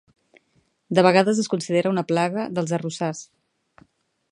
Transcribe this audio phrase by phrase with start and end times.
[0.99, 3.23] De vegades es considera una plaga dels arrossars.